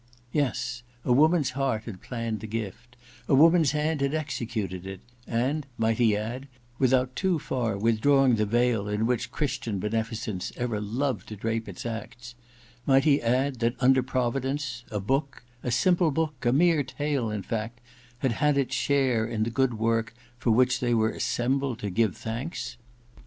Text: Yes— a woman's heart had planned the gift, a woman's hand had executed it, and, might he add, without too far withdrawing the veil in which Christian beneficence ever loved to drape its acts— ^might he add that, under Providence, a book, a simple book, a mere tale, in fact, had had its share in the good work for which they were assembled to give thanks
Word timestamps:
Yes— 0.31 0.81
a 1.05 1.13
woman's 1.13 1.51
heart 1.51 1.83
had 1.83 2.01
planned 2.01 2.39
the 2.39 2.47
gift, 2.47 2.97
a 3.27 3.35
woman's 3.35 3.69
hand 3.69 4.01
had 4.01 4.15
executed 4.15 4.87
it, 4.87 5.01
and, 5.27 5.67
might 5.77 5.99
he 5.99 6.17
add, 6.17 6.47
without 6.79 7.15
too 7.15 7.37
far 7.37 7.77
withdrawing 7.77 8.33
the 8.33 8.47
veil 8.47 8.87
in 8.87 9.05
which 9.05 9.29
Christian 9.31 9.77
beneficence 9.77 10.51
ever 10.57 10.81
loved 10.81 11.27
to 11.27 11.35
drape 11.35 11.69
its 11.69 11.85
acts— 11.85 12.33
^might 12.87 13.03
he 13.03 13.21
add 13.21 13.59
that, 13.59 13.75
under 13.79 14.01
Providence, 14.01 14.83
a 14.89 14.99
book, 14.99 15.43
a 15.61 15.69
simple 15.69 16.09
book, 16.09 16.47
a 16.47 16.51
mere 16.51 16.81
tale, 16.81 17.29
in 17.29 17.43
fact, 17.43 17.79
had 18.17 18.31
had 18.31 18.57
its 18.57 18.73
share 18.73 19.27
in 19.27 19.43
the 19.43 19.51
good 19.51 19.75
work 19.75 20.15
for 20.39 20.49
which 20.49 20.79
they 20.79 20.95
were 20.95 21.11
assembled 21.11 21.77
to 21.77 21.91
give 21.91 22.17
thanks 22.17 22.75